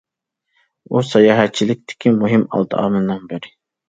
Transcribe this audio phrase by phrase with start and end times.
[0.93, 3.53] ئۇ ساياھەتچىلىكتىكى مۇھىم ئالتە ئامىلنىڭ بىرى.